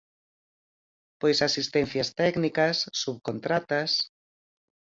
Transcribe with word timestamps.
Pois 1.19 1.37
asistencias 1.47 2.09
técnicas, 2.21 2.75
subcontratas... 3.01 3.91